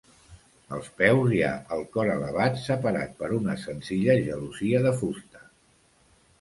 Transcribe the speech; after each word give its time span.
Als 0.77 0.87
peus, 1.01 1.27
hi 1.35 1.41
ha 1.47 1.51
el 1.75 1.83
cor 1.97 2.09
elevat 2.15 2.59
separat 2.63 3.15
per 3.21 3.31
una 3.41 3.57
senzilla 3.67 4.19
gelosia 4.25 4.85
de 4.89 4.99
fusta. 5.05 5.47